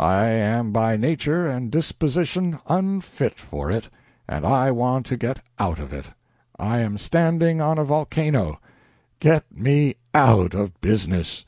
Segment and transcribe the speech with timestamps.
[0.00, 3.90] I am by nature and disposition unfit for it,
[4.26, 6.06] and I want to get out of it.
[6.58, 8.60] I am standing on a volcano.
[9.20, 11.44] Get me out of business."